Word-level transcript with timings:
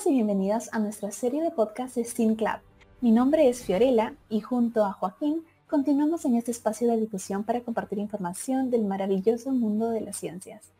Bienvenidos 0.00 0.06
y 0.06 0.24
bienvenidas 0.24 0.70
a 0.72 0.78
nuestra 0.78 1.10
serie 1.10 1.42
de 1.42 1.50
podcast 1.50 1.94
de 1.94 2.04
STEAM 2.04 2.34
Club. 2.34 2.60
Mi 3.02 3.10
nombre 3.10 3.48
es 3.48 3.64
Fiorella 3.64 4.14
y 4.30 4.40
junto 4.40 4.84
a 4.84 4.92
Joaquín 4.92 5.44
continuamos 5.66 6.24
en 6.24 6.36
este 6.36 6.52
espacio 6.52 6.88
de 6.88 6.96
difusión 6.96 7.44
para 7.44 7.60
compartir 7.60 7.98
información 7.98 8.70
del 8.70 8.84
maravilloso 8.84 9.50
mundo 9.50 9.90
de 9.90 10.00
las 10.00 10.16
ciencias. 10.16 10.72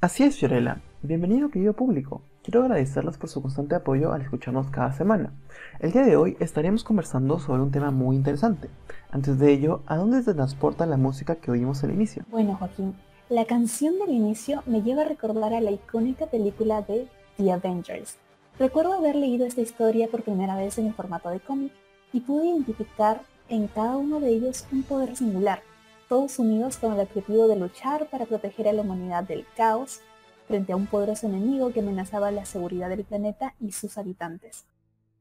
Así 0.00 0.24
es, 0.24 0.36
Fiorella. 0.36 0.82
Bienvenido 1.00 1.48
querido 1.48 1.72
público. 1.72 2.20
Quiero 2.42 2.62
agradecerles 2.62 3.16
por 3.16 3.30
su 3.30 3.40
constante 3.40 3.76
apoyo 3.76 4.12
al 4.12 4.22
escucharnos 4.22 4.68
cada 4.68 4.92
semana. 4.92 5.32
El 5.80 5.92
día 5.92 6.02
de 6.02 6.16
hoy 6.16 6.36
estaremos 6.38 6.84
conversando 6.84 7.38
sobre 7.38 7.62
un 7.62 7.70
tema 7.70 7.90
muy 7.90 8.16
interesante. 8.16 8.68
Antes 9.10 9.38
de 9.38 9.52
ello, 9.52 9.82
¿a 9.86 9.96
dónde 9.96 10.22
se 10.22 10.34
transporta 10.34 10.84
la 10.84 10.98
música 10.98 11.36
que 11.36 11.50
oímos 11.50 11.82
al 11.82 11.92
inicio? 11.92 12.24
Bueno, 12.30 12.56
Joaquín, 12.56 12.94
la 13.30 13.46
canción 13.46 13.98
del 13.98 14.10
inicio 14.10 14.62
me 14.66 14.82
lleva 14.82 15.02
a 15.02 15.08
recordar 15.08 15.54
a 15.54 15.62
la 15.62 15.70
icónica 15.70 16.26
película 16.26 16.82
de 16.82 17.08
The 17.38 17.52
Avengers. 17.52 18.18
Recuerdo 18.58 18.94
haber 18.94 19.16
leído 19.16 19.44
esta 19.44 19.60
historia 19.60 20.08
por 20.08 20.22
primera 20.22 20.56
vez 20.56 20.78
en 20.78 20.86
el 20.86 20.94
formato 20.94 21.28
de 21.28 21.40
cómic 21.40 21.72
y 22.14 22.20
pude 22.20 22.46
identificar 22.46 23.20
en 23.50 23.68
cada 23.68 23.98
uno 23.98 24.18
de 24.18 24.30
ellos 24.30 24.64
un 24.72 24.82
poder 24.82 25.14
singular, 25.14 25.62
todos 26.08 26.38
unidos 26.38 26.78
con 26.78 26.94
el 26.94 27.00
objetivo 27.00 27.48
de 27.48 27.56
luchar 27.56 28.08
para 28.08 28.24
proteger 28.24 28.66
a 28.68 28.72
la 28.72 28.80
humanidad 28.80 29.24
del 29.24 29.44
caos 29.56 30.00
frente 30.48 30.72
a 30.72 30.76
un 30.76 30.86
poderoso 30.86 31.26
enemigo 31.26 31.70
que 31.70 31.80
amenazaba 31.80 32.30
la 32.30 32.46
seguridad 32.46 32.88
del 32.88 33.04
planeta 33.04 33.54
y 33.60 33.72
sus 33.72 33.98
habitantes. 33.98 34.64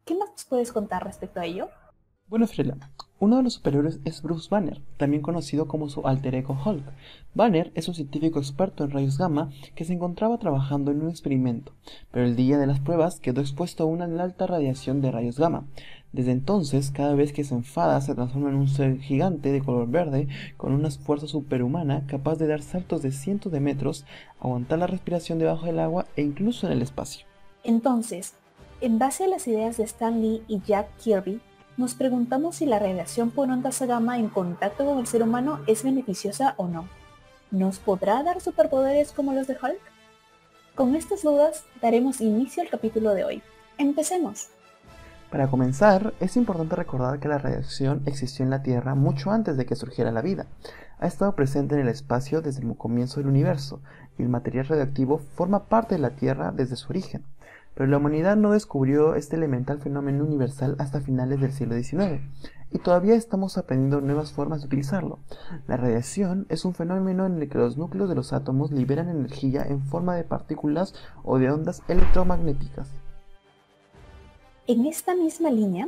¿Qué 0.05 0.15
más 0.15 0.29
nos 0.29 0.45
puedes 0.45 0.71
contar 0.71 1.03
respecto 1.03 1.41
a 1.41 1.45
ello? 1.45 1.69
Bueno, 2.27 2.47
Frela, 2.47 2.75
uno 3.19 3.37
de 3.37 3.43
los 3.43 3.53
superiores 3.53 3.99
es 4.03 4.23
Bruce 4.23 4.49
Banner, 4.49 4.81
también 4.97 5.21
conocido 5.21 5.67
como 5.67 5.89
su 5.89 6.07
alter 6.07 6.33
ego 6.33 6.57
Hulk. 6.65 6.83
Banner 7.35 7.71
es 7.75 7.87
un 7.87 7.93
científico 7.93 8.39
experto 8.39 8.83
en 8.83 8.89
rayos 8.89 9.19
gamma 9.19 9.51
que 9.75 9.85
se 9.85 9.93
encontraba 9.93 10.39
trabajando 10.39 10.89
en 10.89 11.03
un 11.03 11.09
experimento, 11.11 11.73
pero 12.11 12.25
el 12.25 12.35
día 12.35 12.57
de 12.57 12.65
las 12.65 12.79
pruebas 12.79 13.19
quedó 13.19 13.41
expuesto 13.41 13.83
a 13.83 13.85
una 13.85 14.05
alta 14.05 14.47
radiación 14.47 15.01
de 15.01 15.11
rayos 15.11 15.37
gamma. 15.37 15.67
Desde 16.13 16.31
entonces, 16.31 16.89
cada 16.89 17.13
vez 17.13 17.31
que 17.31 17.43
se 17.43 17.53
enfada, 17.53 18.01
se 18.01 18.15
transforma 18.15 18.49
en 18.49 18.55
un 18.55 18.69
ser 18.69 18.97
gigante 18.97 19.51
de 19.51 19.61
color 19.61 19.87
verde 19.87 20.27
con 20.57 20.73
una 20.73 20.89
fuerza 20.89 21.27
superhumana 21.27 22.07
capaz 22.07 22.37
de 22.37 22.47
dar 22.47 22.63
saltos 22.63 23.03
de 23.03 23.11
cientos 23.11 23.51
de 23.51 23.59
metros, 23.59 24.03
aguantar 24.39 24.79
la 24.79 24.87
respiración 24.87 25.37
debajo 25.37 25.67
del 25.67 25.77
agua 25.77 26.07
e 26.15 26.23
incluso 26.23 26.65
en 26.65 26.73
el 26.73 26.81
espacio. 26.81 27.27
Entonces, 27.63 28.33
en 28.81 28.97
base 28.97 29.25
a 29.25 29.27
las 29.27 29.47
ideas 29.47 29.77
de 29.77 29.83
Stan 29.83 30.19
Lee 30.19 30.41
y 30.47 30.59
Jack 30.65 30.87
Kirby, 30.97 31.39
nos 31.77 31.93
preguntamos 31.93 32.55
si 32.55 32.65
la 32.65 32.79
radiación 32.79 33.31
por 33.31 33.49
ondas 33.49 33.81
gamma 33.81 34.17
en 34.17 34.29
contacto 34.29 34.85
con 34.85 34.99
el 34.99 35.07
ser 35.07 35.23
humano 35.23 35.59
es 35.67 35.83
beneficiosa 35.83 36.53
o 36.57 36.67
no. 36.67 36.87
¿Nos 37.51 37.79
podrá 37.79 38.23
dar 38.23 38.39
superpoderes 38.39 39.11
como 39.11 39.33
los 39.33 39.47
de 39.47 39.57
Hulk? 39.61 39.79
Con 40.73 40.95
estas 40.95 41.23
dudas 41.23 41.63
daremos 41.81 42.21
inicio 42.21 42.63
al 42.63 42.69
capítulo 42.69 43.13
de 43.13 43.25
hoy. 43.25 43.43
Empecemos. 43.77 44.49
Para 45.29 45.47
comenzar, 45.47 46.13
es 46.21 46.37
importante 46.37 46.77
recordar 46.77 47.19
que 47.19 47.27
la 47.27 47.39
radiación 47.39 48.03
existió 48.05 48.45
en 48.45 48.51
la 48.51 48.63
Tierra 48.63 48.95
mucho 48.95 49.31
antes 49.31 49.57
de 49.57 49.65
que 49.65 49.75
surgiera 49.75 50.11
la 50.11 50.21
vida. 50.21 50.45
Ha 50.99 51.07
estado 51.07 51.35
presente 51.35 51.75
en 51.75 51.81
el 51.81 51.89
espacio 51.89 52.41
desde 52.41 52.61
el 52.61 52.77
comienzo 52.77 53.19
del 53.19 53.27
universo, 53.27 53.81
y 54.17 54.23
el 54.23 54.29
material 54.29 54.67
radioactivo 54.67 55.17
forma 55.17 55.65
parte 55.65 55.95
de 55.95 55.99
la 55.99 56.11
Tierra 56.11 56.51
desde 56.51 56.77
su 56.77 56.89
origen 56.89 57.25
pero 57.75 57.89
la 57.89 57.97
humanidad 57.97 58.37
no 58.37 58.51
descubrió 58.51 59.15
este 59.15 59.35
elemental 59.35 59.79
fenómeno 59.79 60.23
universal 60.23 60.75
hasta 60.79 61.01
finales 61.01 61.41
del 61.41 61.51
siglo 61.51 61.75
XIX, 61.75 62.21
y 62.71 62.79
todavía 62.79 63.15
estamos 63.15 63.57
aprendiendo 63.57 64.01
nuevas 64.01 64.33
formas 64.33 64.61
de 64.61 64.67
utilizarlo. 64.67 65.19
La 65.67 65.77
radiación 65.77 66.45
es 66.49 66.65
un 66.65 66.73
fenómeno 66.73 67.25
en 67.25 67.41
el 67.41 67.49
que 67.49 67.57
los 67.57 67.77
núcleos 67.77 68.09
de 68.09 68.15
los 68.15 68.33
átomos 68.33 68.71
liberan 68.71 69.09
energía 69.09 69.63
en 69.63 69.81
forma 69.81 70.15
de 70.15 70.23
partículas 70.23 70.93
o 71.23 71.37
de 71.37 71.51
ondas 71.51 71.83
electromagnéticas. 71.87 72.89
En 74.67 74.85
esta 74.87 75.15
misma 75.15 75.51
línea, 75.51 75.87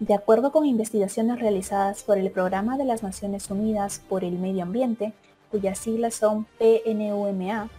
de 0.00 0.14
acuerdo 0.14 0.52
con 0.52 0.66
investigaciones 0.66 1.40
realizadas 1.40 2.02
por 2.02 2.18
el 2.18 2.30
Programa 2.30 2.76
de 2.76 2.84
las 2.84 3.02
Naciones 3.02 3.50
Unidas 3.50 4.02
por 4.08 4.24
el 4.24 4.38
Medio 4.38 4.64
Ambiente, 4.64 5.12
cuyas 5.50 5.78
siglas 5.78 6.14
son 6.14 6.46
PNUMA, 6.58 7.70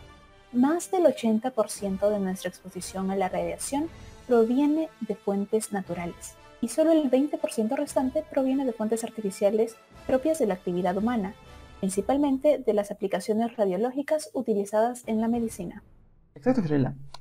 más 0.52 0.92
del 0.92 1.04
80% 1.04 2.10
de 2.10 2.20
nuestra 2.20 2.50
exposición 2.50 3.12
a 3.12 3.16
la 3.16 3.30
radiación 3.30 3.90
proviene 4.28 4.90
de 5.02 5.16
fuentes 5.16 5.72
naturales 5.72 6.36
y 6.62 6.68
solo 6.68 6.92
el 6.92 7.10
20% 7.10 7.76
restante 7.76 8.24
proviene 8.30 8.66
de 8.66 8.74
fuentes 8.74 9.04
artificiales 9.04 9.76
propias 10.08 10.40
de 10.40 10.48
la 10.48 10.56
actividad 10.56 10.98
humana, 10.98 11.34
principalmente 11.80 12.58
de 12.58 12.74
las 12.74 12.92
aplicaciones 12.92 13.56
radiológicas 13.56 14.30
utilizadas 14.34 15.04
en 15.08 15.22
la 15.22 15.28
medicina. 15.28 15.84
Exacto. 16.36 16.62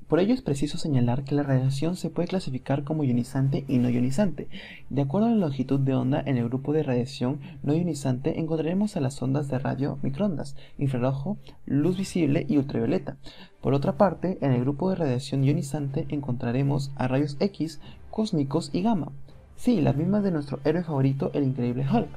Por 0.09 0.21
ello 0.21 0.33
es 0.33 0.41
preciso 0.41 0.79
señalar 0.79 1.23
que 1.23 1.35
la 1.35 1.43
radiación 1.43 1.95
se 1.95 2.09
puede 2.09 2.29
clasificar 2.29 2.83
como 2.83 3.05
ionizante 3.05 3.67
y 3.69 3.77
no 3.77 3.91
ionizante. 3.91 4.49
De 4.89 5.03
acuerdo 5.03 5.27
a 5.27 5.31
la 5.31 5.37
longitud 5.37 5.79
de 5.79 5.95
onda 5.95 6.23
en 6.25 6.39
el 6.39 6.49
grupo 6.49 6.73
de 6.73 6.83
radiación 6.83 7.41
no 7.63 7.75
ionizante 7.75 8.41
encontraremos 8.41 8.97
a 8.97 9.01
las 9.01 9.21
ondas 9.21 9.49
de 9.49 9.59
radio 9.59 9.99
microondas, 10.03 10.57
infrarrojo, 10.79 11.37
luz 11.67 11.99
visible 11.99 12.47
y 12.49 12.57
ultravioleta. 12.57 13.19
Por 13.61 13.75
otra 13.75 13.99
parte, 13.99 14.39
en 14.41 14.53
el 14.53 14.63
grupo 14.63 14.89
de 14.89 14.97
radiación 14.97 15.45
ionizante 15.45 16.07
encontraremos 16.09 16.91
a 16.97 17.07
rayos 17.07 17.37
X, 17.39 17.79
cósmicos 18.11 18.71
y 18.73 18.81
gamma. 18.81 19.13
Sí, 19.57 19.83
las 19.83 19.97
mismas 19.97 20.23
de 20.23 20.31
nuestro 20.31 20.61
héroe 20.65 20.85
favorito, 20.85 21.31
el 21.35 21.45
increíble 21.45 21.87
Hulk. 21.87 22.09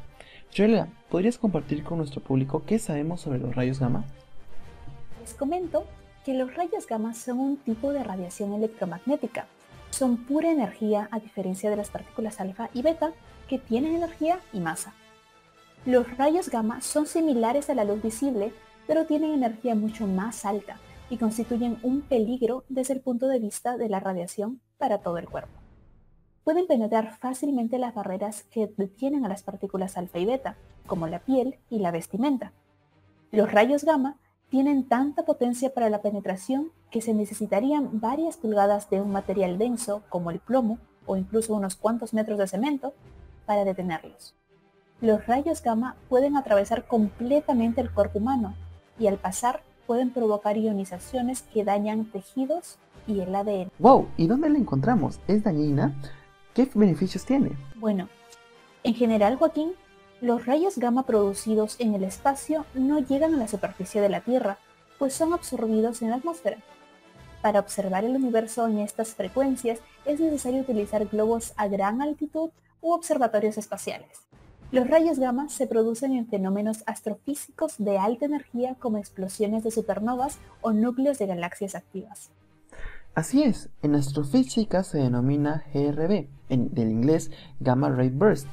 Fiorella, 0.50 0.88
¿podrías 1.10 1.38
compartir 1.38 1.84
con 1.84 1.98
nuestro 1.98 2.22
público 2.22 2.64
qué 2.66 2.80
sabemos 2.80 3.20
sobre 3.20 3.40
los 3.40 3.54
rayos 3.54 3.80
gamma? 3.80 4.06
Les 5.22 5.34
comento 5.34 5.84
que 6.26 6.34
los 6.34 6.54
rayos 6.56 6.88
gamma 6.88 7.14
son 7.14 7.40
un 7.40 7.58
tipo 7.58 7.92
de 7.92 8.04
radiación 8.04 8.54
electromagnética. 8.54 9.48
Son 9.90 10.18
pura 10.18 10.52
energía 10.52 11.10
a 11.12 11.20
diferencia 11.20 11.70
de 11.70 11.76
las 11.76 11.90
partículas 11.90 12.40
alfa 12.40 12.70
y 12.74 12.82
beta 12.82 13.12
que 13.48 13.58
tienen 13.58 13.96
energía 13.96 14.40
y 14.54 14.60
masa. 14.60 14.94
Los 15.86 16.16
rayos 16.18 16.50
gamma 16.50 16.82
son 16.82 17.08
similares 17.08 17.70
a 17.70 17.76
la 17.76 17.84
luz 17.84 18.02
visible, 18.02 18.54
pero 18.88 19.06
tienen 19.06 19.34
energía 19.34 19.74
mucho 19.74 20.06
más 20.06 20.46
alta 20.46 20.78
y 21.10 21.18
constituyen 21.18 21.78
un 21.84 22.02
peligro 22.02 22.64
desde 22.70 22.94
el 22.94 23.02
punto 23.02 23.28
de 23.28 23.40
vista 23.40 23.78
de 23.78 23.90
la 23.90 24.00
radiación 24.00 24.62
para 24.78 25.00
todo 25.00 25.18
el 25.18 25.28
cuerpo. 25.28 25.60
Pueden 26.44 26.68
penetrar 26.68 27.18
fácilmente 27.18 27.78
las 27.78 27.94
barreras 27.94 28.44
que 28.44 28.72
detienen 28.78 29.26
a 29.26 29.30
las 29.30 29.44
partículas 29.44 29.98
alfa 29.98 30.20
y 30.20 30.26
beta, 30.26 30.56
como 30.88 31.08
la 31.08 31.20
piel 31.20 31.60
y 31.70 31.80
la 31.80 31.92
vestimenta. 31.92 32.54
Los 33.32 33.52
rayos 33.52 33.84
gamma 33.84 34.18
tienen 34.52 34.84
tanta 34.84 35.24
potencia 35.24 35.74
para 35.74 35.90
la 35.90 36.02
penetración 36.02 36.72
que 36.92 37.02
se 37.02 37.14
necesitarían 37.14 38.02
varias 38.02 38.36
pulgadas 38.36 38.90
de 38.90 39.00
un 39.00 39.10
material 39.10 39.58
denso 39.58 40.04
como 40.10 40.30
el 40.30 40.40
plomo 40.40 40.78
o 41.06 41.16
incluso 41.16 41.56
unos 41.56 41.76
cuantos 41.76 42.14
metros 42.14 42.38
de 42.38 42.48
cemento 42.48 42.94
para 43.46 43.64
detenerlos. 43.64 44.36
Los 45.00 45.26
rayos 45.26 45.64
gamma 45.64 45.96
pueden 46.10 46.36
atravesar 46.36 46.86
completamente 46.86 47.80
el 47.80 47.92
cuerpo 47.92 48.20
humano 48.20 48.54
y 49.00 49.08
al 49.08 49.18
pasar 49.18 49.64
pueden 49.88 50.12
provocar 50.12 50.58
ionizaciones 50.58 51.44
que 51.44 51.64
dañan 51.64 52.12
tejidos 52.12 52.78
y 53.08 53.22
el 53.22 53.34
ADN. 53.34 53.72
¡Wow! 53.80 54.10
¿Y 54.18 54.28
dónde 54.28 54.50
la 54.50 54.60
encontramos? 54.60 55.22
¿Es 55.30 55.46
dañina? 55.46 55.96
¿Qué 56.54 56.70
beneficios 56.76 57.26
tiene? 57.26 57.52
Bueno, 57.76 58.10
en 58.84 58.96
general, 58.96 59.38
Joaquín, 59.38 59.72
los 60.22 60.46
rayos 60.46 60.78
gamma 60.78 61.04
producidos 61.08 61.76
en 61.80 61.96
el 61.96 62.04
espacio 62.04 62.66
no 62.76 63.00
llegan 63.00 63.34
a 63.34 63.38
la 63.38 63.48
superficie 63.48 64.02
de 64.02 64.10
la 64.10 64.22
Tierra, 64.22 64.60
pues 65.00 65.16
son 65.16 65.34
absorbidos 65.34 66.04
en 66.04 66.12
la 66.12 66.18
atmósfera. 66.18 66.58
Para 67.42 67.60
observar 67.60 68.06
el 68.06 68.16
universo 68.16 68.68
en 68.68 68.78
estas 68.78 69.16
frecuencias 69.16 69.80
es 70.06 70.20
necesario 70.20 70.62
utilizar 70.62 71.08
globos 71.08 71.54
a 71.58 71.68
gran 71.68 72.04
altitud 72.04 72.52
u 72.82 72.92
observatorios 72.92 73.58
espaciales. 73.58 74.28
Los 74.72 74.88
rayos 74.88 75.18
gamma 75.18 75.50
se 75.50 75.66
producen 75.66 76.14
en 76.14 76.28
fenómenos 76.28 76.84
astrofísicos 76.86 77.76
de 77.80 77.98
alta 77.98 78.26
energía 78.26 78.76
como 78.76 79.00
explosiones 79.00 79.64
de 79.64 79.72
supernovas 79.72 80.38
o 80.62 80.72
núcleos 80.72 81.18
de 81.18 81.26
galaxias 81.26 81.74
activas. 81.74 82.30
Así 83.14 83.44
es, 83.44 83.70
en 83.82 83.96
astrofísica 83.96 84.84
se 84.84 85.00
denomina 85.00 85.66
GRB, 85.74 86.30
en, 86.48 86.74
del 86.74 86.90
inglés 86.90 87.30
Gamma 87.60 87.90
Ray 87.90 88.10
Burst, 88.10 88.48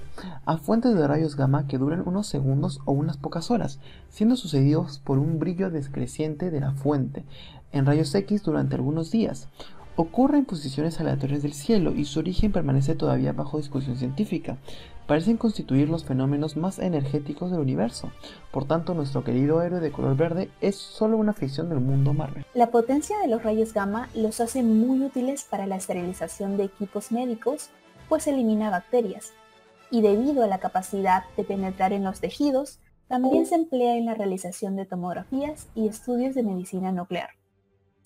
a 0.44 0.56
fuentes 0.56 0.96
de 0.96 1.06
rayos 1.06 1.36
gamma 1.36 1.68
que 1.68 1.78
duran 1.78 2.02
unos 2.04 2.26
segundos 2.26 2.80
o 2.84 2.90
unas 2.90 3.16
pocas 3.16 3.52
horas, 3.52 3.78
siendo 4.08 4.34
sucedidos 4.34 4.98
por 4.98 5.20
un 5.20 5.38
brillo 5.38 5.70
descreciente 5.70 6.50
de 6.50 6.58
la 6.58 6.72
fuente, 6.72 7.24
en 7.70 7.86
rayos 7.86 8.12
X 8.12 8.42
durante 8.42 8.74
algunos 8.74 9.12
días. 9.12 9.46
Ocurre 10.00 10.38
en 10.38 10.44
posiciones 10.44 11.00
aleatorias 11.00 11.42
del 11.42 11.54
cielo 11.54 11.92
y 11.92 12.04
su 12.04 12.20
origen 12.20 12.52
permanece 12.52 12.94
todavía 12.94 13.32
bajo 13.32 13.58
discusión 13.58 13.96
científica, 13.96 14.56
parecen 15.08 15.36
constituir 15.36 15.88
los 15.88 16.04
fenómenos 16.04 16.56
más 16.56 16.78
energéticos 16.78 17.50
del 17.50 17.58
universo. 17.58 18.12
Por 18.52 18.64
tanto, 18.64 18.94
nuestro 18.94 19.24
querido 19.24 19.60
héroe 19.60 19.80
de 19.80 19.90
color 19.90 20.16
verde 20.16 20.50
es 20.60 20.76
solo 20.76 21.16
una 21.16 21.32
ficción 21.32 21.68
del 21.68 21.80
mundo 21.80 22.14
Marvel. 22.14 22.46
La 22.54 22.70
potencia 22.70 23.18
de 23.18 23.26
los 23.26 23.42
rayos 23.42 23.74
gamma 23.74 24.08
los 24.14 24.40
hace 24.40 24.62
muy 24.62 25.02
útiles 25.02 25.42
para 25.50 25.66
la 25.66 25.74
esterilización 25.74 26.56
de 26.56 26.66
equipos 26.66 27.10
médicos, 27.10 27.70
pues 28.08 28.28
elimina 28.28 28.70
bacterias. 28.70 29.32
Y 29.90 30.02
debido 30.02 30.44
a 30.44 30.46
la 30.46 30.58
capacidad 30.58 31.24
de 31.36 31.42
penetrar 31.42 31.92
en 31.92 32.04
los 32.04 32.20
tejidos, 32.20 32.78
también 33.08 33.46
se 33.46 33.56
emplea 33.56 33.96
en 33.96 34.04
la 34.04 34.14
realización 34.14 34.76
de 34.76 34.86
tomografías 34.86 35.66
y 35.74 35.88
estudios 35.88 36.36
de 36.36 36.44
medicina 36.44 36.92
nuclear. 36.92 37.30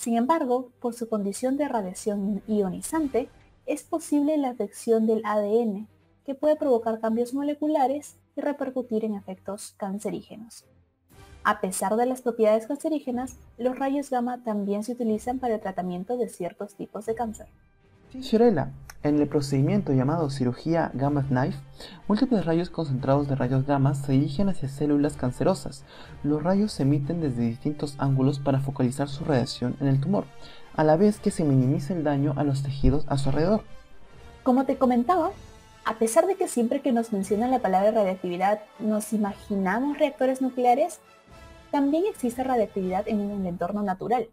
Sin 0.03 0.17
embargo, 0.17 0.73
por 0.81 0.95
su 0.95 1.09
condición 1.09 1.57
de 1.57 1.69
radiación 1.69 2.43
ionizante, 2.49 3.29
es 3.67 3.85
posible 3.85 4.37
la 4.37 4.49
afección 4.49 5.07
del 5.07 5.23
ADN, 5.25 5.87
que 6.25 6.35
puede 6.35 6.57
provocar 6.57 6.99
cambios 6.99 7.33
moleculares 7.35 8.17
y 8.35 8.41
repercutir 8.41 9.05
en 9.05 9.15
efectos 9.15 9.77
cancerígenos. 9.77 10.65
A 11.45 11.61
pesar 11.61 11.95
de 11.95 12.07
las 12.07 12.21
propiedades 12.21 12.67
cancerígenas, 12.67 13.37
los 13.59 13.79
rayos 13.79 14.11
gamma 14.11 14.43
también 14.43 14.83
se 14.83 14.91
utilizan 14.91 15.39
para 15.39 15.55
el 15.55 15.61
tratamiento 15.61 16.17
de 16.17 16.29
ciertos 16.29 16.75
tipos 16.75 17.07
de 17.07 17.15
cáncer. 17.15 17.47
En 18.15 19.19
el 19.19 19.27
procedimiento 19.27 19.95
llamado 19.95 20.29
cirugía 20.29 20.91
gamma 20.93 21.27
knife, 21.27 21.59
múltiples 22.07 22.45
rayos 22.45 22.69
concentrados 22.69 23.27
de 23.27 23.35
rayos 23.35 23.65
gamma 23.65 23.95
se 23.95 24.13
dirigen 24.13 24.51
hacia 24.51 24.69
células 24.69 25.17
cancerosas. 25.17 25.85
Los 26.23 26.43
rayos 26.43 26.73
se 26.73 26.83
emiten 26.83 27.23
desde 27.23 27.43
distintos 27.43 27.95
ángulos 27.97 28.39
para 28.39 28.61
focalizar 28.61 29.09
su 29.09 29.25
radiación 29.25 29.77
en 29.81 29.89
el 29.89 29.99
tumor, 29.99 30.27
a 30.77 30.85
la 30.85 30.97
vez 30.97 31.21
que 31.21 31.31
se 31.31 31.43
minimiza 31.43 31.95
el 31.95 32.05
daño 32.05 32.35
a 32.37 32.45
los 32.45 32.63
tejidos 32.63 33.07
a 33.09 33.17
su 33.17 33.31
alrededor. 33.31 33.63
Como 34.43 34.67
te 34.67 34.77
comentaba, 34.77 35.31
a 35.87 35.95
pesar 35.99 36.27
de 36.27 36.35
que 36.35 36.49
siempre 36.49 36.83
que 36.83 36.93
nos 36.93 37.13
mencionan 37.13 37.51
la 37.51 37.61
palabra 37.61 37.93
radiactividad 37.93 38.61
nos 38.79 39.15
imaginamos 39.15 39.99
reactores 39.99 40.43
nucleares, 40.43 41.01
también 41.71 42.05
existe 42.09 42.45
radiactividad 42.45 43.09
en 43.09 43.31
el 43.31 43.47
entorno 43.47 43.83
natural, 43.83 44.29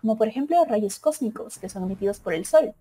como 0.00 0.16
por 0.16 0.28
ejemplo 0.28 0.64
rayos 0.64 0.98
cósmicos 0.98 1.58
que 1.58 1.68
son 1.68 1.84
emitidos 1.84 2.20
por 2.20 2.32
el 2.32 2.46
Sol, 2.46 2.74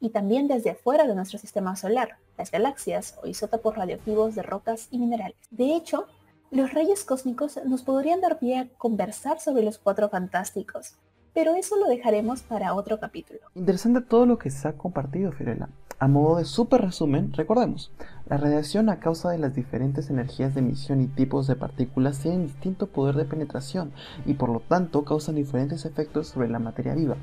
y 0.00 0.10
también 0.10 0.48
desde 0.48 0.70
afuera 0.70 1.06
de 1.06 1.14
nuestro 1.14 1.38
sistema 1.38 1.76
solar, 1.76 2.16
las 2.36 2.50
galaxias 2.50 3.16
o 3.22 3.26
isótopos 3.26 3.76
radioactivos 3.76 4.34
de 4.34 4.42
rocas 4.42 4.88
y 4.90 4.98
minerales. 4.98 5.36
De 5.50 5.74
hecho, 5.74 6.06
los 6.50 6.72
rayos 6.72 7.04
cósmicos 7.04 7.58
nos 7.64 7.82
podrían 7.82 8.20
dar 8.20 8.38
pie 8.38 8.58
a 8.58 8.68
conversar 8.78 9.40
sobre 9.40 9.64
los 9.64 9.78
cuatro 9.78 10.08
fantásticos, 10.08 10.94
pero 11.32 11.54
eso 11.54 11.76
lo 11.76 11.86
dejaremos 11.86 12.42
para 12.42 12.74
otro 12.74 13.00
capítulo. 13.00 13.40
Interesante 13.54 14.00
todo 14.00 14.24
lo 14.24 14.38
que 14.38 14.50
se 14.50 14.68
ha 14.68 14.74
compartido, 14.74 15.32
Fiorella. 15.32 15.68
A 15.98 16.08
modo 16.08 16.36
de 16.36 16.44
super 16.44 16.80
resumen, 16.80 17.32
recordemos, 17.32 17.92
la 18.26 18.36
radiación 18.36 18.88
a 18.88 18.98
causa 18.98 19.30
de 19.30 19.38
las 19.38 19.54
diferentes 19.54 20.10
energías 20.10 20.54
de 20.54 20.60
emisión 20.60 21.00
y 21.00 21.06
tipos 21.06 21.46
de 21.46 21.56
partículas 21.56 22.18
tienen 22.18 22.46
distinto 22.46 22.88
poder 22.88 23.14
de 23.14 23.24
penetración 23.24 23.92
y 24.26 24.34
por 24.34 24.48
lo 24.48 24.60
tanto 24.60 25.04
causan 25.04 25.36
diferentes 25.36 25.84
efectos 25.84 26.28
sobre 26.28 26.48
la 26.48 26.58
materia 26.58 26.94
viva. 26.94 27.16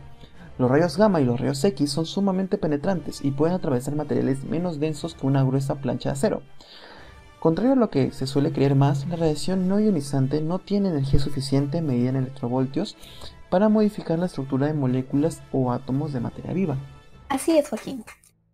Los 0.61 0.69
rayos 0.69 0.95
gamma 0.95 1.19
y 1.19 1.25
los 1.25 1.39
rayos 1.39 1.63
X 1.63 1.89
son 1.91 2.05
sumamente 2.05 2.59
penetrantes 2.59 3.25
y 3.25 3.31
pueden 3.31 3.55
atravesar 3.55 3.95
materiales 3.95 4.43
menos 4.43 4.79
densos 4.79 5.15
que 5.15 5.25
una 5.25 5.41
gruesa 5.43 5.81
plancha 5.81 6.09
de 6.09 6.13
acero. 6.13 6.43
Contrario 7.39 7.73
a 7.73 7.75
lo 7.75 7.89
que 7.89 8.11
se 8.11 8.27
suele 8.27 8.51
creer 8.51 8.75
más, 8.75 9.07
la 9.07 9.15
radiación 9.15 9.67
no 9.67 9.79
ionizante 9.79 10.39
no 10.39 10.59
tiene 10.59 10.89
energía 10.89 11.19
suficiente 11.19 11.81
medida 11.81 12.09
en 12.09 12.17
electrovoltios 12.17 12.95
para 13.49 13.69
modificar 13.69 14.19
la 14.19 14.27
estructura 14.27 14.67
de 14.67 14.75
moléculas 14.75 15.41
o 15.51 15.71
átomos 15.71 16.13
de 16.13 16.19
materia 16.19 16.53
viva. 16.53 16.77
Así 17.27 17.57
es, 17.57 17.67
Joaquín. 17.67 18.05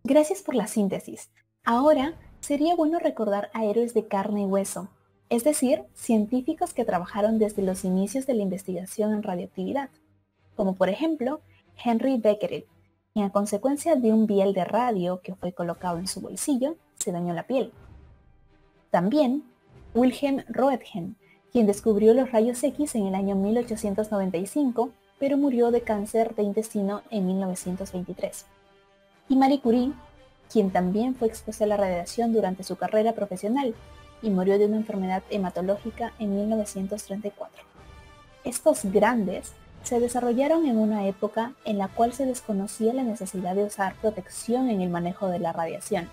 Gracias 0.02 0.40
por 0.40 0.54
la 0.54 0.66
síntesis. 0.66 1.28
Ahora 1.62 2.14
sería 2.40 2.74
bueno 2.74 2.98
recordar 3.00 3.50
a 3.52 3.66
héroes 3.66 3.92
de 3.92 4.08
carne 4.08 4.44
y 4.44 4.46
hueso, 4.46 4.88
es 5.28 5.44
decir, 5.44 5.82
científicos 5.92 6.72
que 6.72 6.86
trabajaron 6.86 7.38
desde 7.38 7.60
los 7.60 7.84
inicios 7.84 8.26
de 8.26 8.32
la 8.32 8.44
investigación 8.44 9.12
en 9.12 9.22
radioactividad, 9.22 9.90
como 10.56 10.74
por 10.74 10.88
ejemplo 10.88 11.42
Henry 11.82 12.18
Becquerel, 12.18 12.66
quien 13.12 13.26
a 13.26 13.30
consecuencia 13.30 13.96
de 13.96 14.12
un 14.12 14.26
biel 14.26 14.52
de 14.52 14.64
radio 14.64 15.20
que 15.22 15.34
fue 15.34 15.52
colocado 15.52 15.98
en 15.98 16.06
su 16.06 16.20
bolsillo, 16.20 16.76
se 16.98 17.12
dañó 17.12 17.34
la 17.34 17.46
piel. 17.46 17.72
También 18.90 19.44
Wilhelm 19.94 20.44
Roentgen, 20.48 21.16
quien 21.52 21.66
descubrió 21.66 22.14
los 22.14 22.30
rayos 22.32 22.62
X 22.62 22.94
en 22.94 23.06
el 23.06 23.14
año 23.14 23.34
1895, 23.34 24.90
pero 25.18 25.36
murió 25.36 25.70
de 25.70 25.82
cáncer 25.82 26.34
de 26.34 26.42
intestino 26.42 27.02
en 27.10 27.26
1923 27.26 28.46
y 29.28 29.36
Marie 29.36 29.60
Curie, 29.60 29.92
quien 30.50 30.70
también 30.70 31.14
fue 31.14 31.28
expuesta 31.28 31.64
a 31.64 31.66
la 31.66 31.76
radiación 31.76 32.32
durante 32.32 32.62
su 32.62 32.76
carrera 32.76 33.12
profesional 33.12 33.74
y 34.22 34.30
murió 34.30 34.58
de 34.58 34.66
una 34.66 34.78
enfermedad 34.78 35.22
hematológica 35.30 36.12
en 36.18 36.34
1934. 36.34 37.64
Estos 38.44 38.84
grandes 38.84 39.52
se 39.82 40.00
desarrollaron 40.00 40.66
en 40.66 40.78
una 40.78 41.06
época 41.06 41.54
en 41.64 41.78
la 41.78 41.88
cual 41.88 42.12
se 42.12 42.26
desconocía 42.26 42.92
la 42.92 43.02
necesidad 43.02 43.54
de 43.54 43.64
usar 43.64 43.94
protección 44.00 44.68
en 44.68 44.80
el 44.80 44.90
manejo 44.90 45.28
de 45.28 45.38
la 45.38 45.52
radiación, 45.52 46.08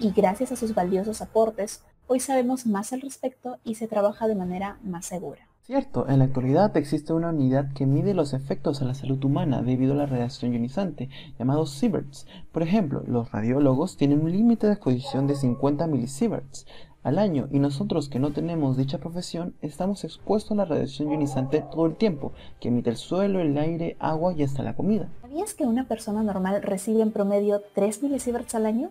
y 0.00 0.12
gracias 0.12 0.52
a 0.52 0.56
sus 0.56 0.74
valiosos 0.74 1.22
aportes, 1.22 1.82
hoy 2.06 2.20
sabemos 2.20 2.66
más 2.66 2.92
al 2.92 3.00
respecto 3.00 3.58
y 3.64 3.74
se 3.74 3.88
trabaja 3.88 4.28
de 4.28 4.36
manera 4.36 4.78
más 4.84 5.06
segura. 5.06 5.48
Cierto, 5.62 6.08
en 6.08 6.20
la 6.20 6.24
actualidad 6.24 6.74
existe 6.78 7.12
una 7.12 7.28
unidad 7.28 7.72
que 7.74 7.84
mide 7.84 8.14
los 8.14 8.32
efectos 8.32 8.80
a 8.80 8.86
la 8.86 8.94
salud 8.94 9.22
humana 9.22 9.60
debido 9.60 9.92
a 9.92 9.96
la 9.96 10.06
radiación 10.06 10.54
ionizante, 10.54 11.10
llamado 11.38 11.66
sieverts. 11.66 12.26
Por 12.52 12.62
ejemplo, 12.62 13.02
los 13.06 13.30
radiólogos 13.32 13.98
tienen 13.98 14.22
un 14.22 14.32
límite 14.32 14.66
de 14.66 14.72
exposición 14.74 15.26
de 15.26 15.34
50 15.34 15.86
milisieverts 15.86 16.64
al 17.02 17.18
año 17.18 17.48
y 17.50 17.58
nosotros 17.58 18.08
que 18.08 18.18
no 18.18 18.32
tenemos 18.32 18.76
dicha 18.76 18.98
profesión 18.98 19.54
estamos 19.62 20.04
expuestos 20.04 20.52
a 20.52 20.54
la 20.56 20.64
radiación 20.64 21.10
ionizante 21.10 21.64
todo 21.70 21.86
el 21.86 21.96
tiempo, 21.96 22.32
que 22.60 22.68
emite 22.68 22.90
el 22.90 22.96
suelo, 22.96 23.40
el 23.40 23.56
aire, 23.56 23.96
agua 23.98 24.34
y 24.34 24.42
hasta 24.42 24.62
la 24.62 24.74
comida. 24.74 25.08
¿Sabías 25.22 25.54
que 25.54 25.64
una 25.64 25.86
persona 25.86 26.22
normal 26.22 26.62
recibe 26.62 27.02
en 27.02 27.12
promedio 27.12 27.62
3 27.74 28.02
milisieverts 28.02 28.54
al 28.54 28.66
año? 28.66 28.90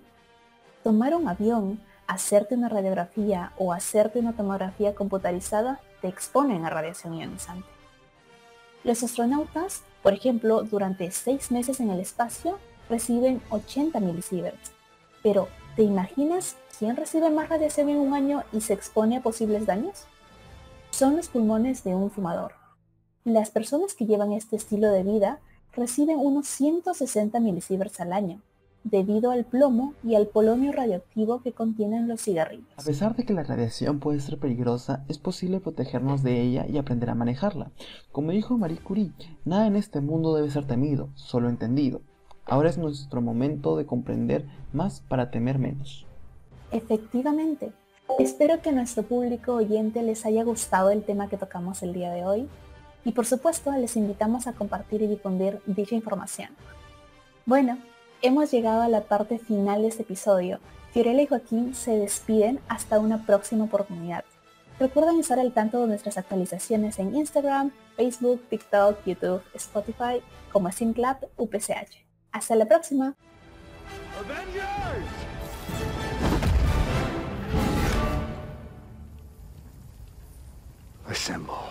Tomar 0.83 1.13
un 1.15 1.27
avión, 1.27 1.79
hacerte 2.07 2.55
una 2.55 2.69
radiografía 2.69 3.51
o 3.57 3.73
hacerte 3.73 4.19
una 4.19 4.33
tomografía 4.33 4.95
computarizada 4.95 5.81
te 6.01 6.07
exponen 6.07 6.65
a 6.65 6.69
radiación 6.69 7.15
ionizante. 7.15 7.67
Los 8.83 9.03
astronautas, 9.03 9.83
por 10.01 10.13
ejemplo, 10.13 10.63
durante 10.63 11.11
seis 11.11 11.51
meses 11.51 11.79
en 11.79 11.89
el 11.89 11.99
espacio, 11.99 12.57
reciben 12.89 13.41
80 13.49 13.99
milisieverts. 13.99 14.71
Pero, 15.23 15.49
¿te 15.77 15.83
imaginas 15.83 16.55
quién 16.79 16.95
recibe 16.95 17.29
más 17.29 17.49
radiación 17.49 17.89
en 17.89 17.97
un 17.97 18.15
año 18.15 18.43
y 18.51 18.61
se 18.61 18.73
expone 18.73 19.17
a 19.17 19.21
posibles 19.21 19.67
daños? 19.67 20.05
Son 20.89 21.15
los 21.15 21.27
pulmones 21.27 21.83
de 21.83 21.93
un 21.93 22.09
fumador. 22.09 22.53
Las 23.23 23.51
personas 23.51 23.93
que 23.93 24.07
llevan 24.07 24.31
este 24.31 24.55
estilo 24.55 24.91
de 24.91 25.03
vida 25.03 25.39
reciben 25.73 26.17
unos 26.17 26.47
160 26.47 27.39
milisieverts 27.39 27.99
al 27.99 28.11
año, 28.11 28.41
debido 28.83 29.29
al 29.29 29.45
plomo 29.45 29.93
y 30.03 30.15
al 30.15 30.25
polonio 30.25 30.71
radioactivo 30.71 31.43
que 31.43 31.51
contienen 31.51 32.07
los 32.07 32.21
cigarrillos. 32.21 32.65
A 32.75 32.81
pesar 32.81 33.15
de 33.15 33.23
que 33.23 33.33
la 33.33 33.43
radiación 33.43 33.99
puede 33.99 34.19
ser 34.19 34.39
peligrosa, 34.39 35.05
es 35.07 35.19
posible 35.19 35.59
protegernos 35.59 36.23
de 36.23 36.41
ella 36.41 36.65
y 36.67 36.79
aprender 36.79 37.11
a 37.11 37.15
manejarla. 37.15 37.71
Como 38.11 38.31
dijo 38.31 38.57
Marie 38.57 38.79
Curie, 38.79 39.11
nada 39.45 39.67
en 39.67 39.75
este 39.75 40.01
mundo 40.01 40.33
debe 40.33 40.49
ser 40.49 40.65
temido, 40.65 41.09
solo 41.13 41.49
entendido. 41.49 42.01
Ahora 42.47 42.69
es 42.69 42.77
nuestro 42.77 43.21
momento 43.21 43.75
de 43.77 43.85
comprender 43.85 44.45
más 44.73 45.01
para 45.01 45.31
temer 45.31 45.59
menos. 45.59 46.05
Efectivamente. 46.71 47.71
Espero 48.19 48.61
que 48.61 48.69
a 48.69 48.73
nuestro 48.73 49.03
público 49.03 49.53
oyente 49.53 50.01
les 50.01 50.25
haya 50.25 50.43
gustado 50.43 50.91
el 50.91 51.03
tema 51.03 51.27
que 51.27 51.37
tocamos 51.37 51.83
el 51.83 51.93
día 51.93 52.11
de 52.11 52.25
hoy 52.25 52.47
y 53.03 53.11
por 53.11 53.25
supuesto 53.25 53.71
les 53.71 53.97
invitamos 53.97 54.47
a 54.47 54.53
compartir 54.53 55.01
y 55.01 55.07
difundir 55.07 55.59
dicha 55.65 55.95
información. 55.95 56.49
Bueno, 57.45 57.77
Hemos 58.23 58.49
llegado 58.49 58.81
a 58.81 58.87
la 58.87 59.01
parte 59.01 59.37
final 59.37 59.83
de 59.83 59.89
este 59.89 60.01
episodio. 60.01 60.59
Fiorella 60.91 61.21
y 61.21 61.27
Joaquín 61.27 61.75
se 61.75 61.91
despiden 61.91 62.59
hasta 62.67 62.99
una 62.99 63.27
próxima 63.27 63.65
oportunidad. 63.65 64.25
Recuerden 64.79 65.19
estar 65.19 65.39
al 65.39 65.53
tanto 65.53 65.79
de 65.81 65.87
nuestras 65.87 66.17
actualizaciones 66.17 66.97
en 66.97 67.15
Instagram, 67.15 67.71
Facebook, 67.95 68.41
TikTok, 68.49 69.05
YouTube, 69.05 69.43
Spotify, 69.53 70.23
como 70.51 70.71
SimClub 70.71 71.17
UPCH. 71.37 72.06
Hasta 72.37 72.55
la 72.55 72.67
próxima. 72.67 73.15
Assemble. 81.09 81.57